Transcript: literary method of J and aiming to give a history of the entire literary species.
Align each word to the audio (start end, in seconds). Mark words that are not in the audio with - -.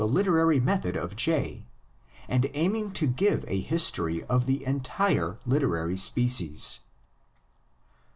literary 0.03 0.59
method 0.59 0.95
of 0.95 1.15
J 1.15 1.67
and 2.27 2.49
aiming 2.55 2.89
to 2.93 3.05
give 3.05 3.45
a 3.47 3.61
history 3.61 4.23
of 4.23 4.47
the 4.47 4.65
entire 4.65 5.37
literary 5.45 5.95
species. 5.95 6.79